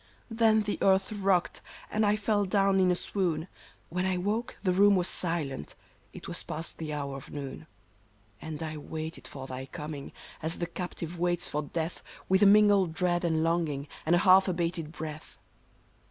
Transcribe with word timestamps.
Then 0.31 0.63
the 0.63 0.79
earth 0.81 1.11
rocked, 1.11 1.61
and 1.91 2.03
I 2.07 2.15
fell 2.15 2.45
down 2.45 2.79
in 2.79 2.89
a 2.89 2.95
swoon; 2.95 3.47
When 3.89 4.03
I 4.03 4.17
woke 4.17 4.57
the 4.63 4.73
room 4.73 4.95
was 4.95 5.07
silent; 5.07 5.75
it 6.11 6.27
was 6.27 6.41
past 6.41 6.79
the 6.79 6.91
hour 6.91 7.17
of 7.17 7.29
noon;" 7.29 7.67
And 8.41 8.63
I 8.63 8.77
waited 8.77 9.27
for 9.27 9.45
thy 9.45 9.67
coming, 9.67 10.11
as 10.41 10.55
the 10.57 10.65
captive 10.65 11.19
waits 11.19 11.49
for 11.49 11.61
death. 11.61 12.01
With 12.27 12.41
a 12.41 12.47
mingled 12.47 12.95
dread 12.95 13.23
and 13.23 13.43
longing, 13.43 13.87
and 14.03 14.15
a 14.15 14.25
half 14.25 14.47
abated 14.47 14.91
breath 14.91 15.37